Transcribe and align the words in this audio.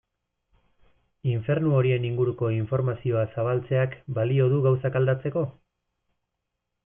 Infernu 1.33 1.73
horien 1.79 2.07
inguruko 2.07 2.49
informazioa 2.55 3.25
zabaltzeak 3.35 3.93
balio 4.17 4.47
du 4.55 4.61
gauzak 4.69 4.97
aldatzeko? 5.01 5.45